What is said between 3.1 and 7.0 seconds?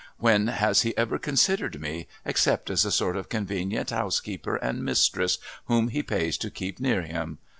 of convenient housekeeper and mistress whom he pays to keep